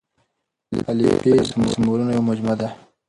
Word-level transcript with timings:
الفبې 0.89 1.31
د 1.37 1.39
سمبولونو 1.49 2.11
يوه 2.15 2.27
مجموعه 2.29 2.55
ده. 2.59 2.67